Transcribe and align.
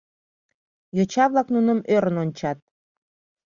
Йоча-влак 0.97 1.47
нуным 1.55 1.79
ӧрын 1.95 2.15
ончат. 2.23 2.59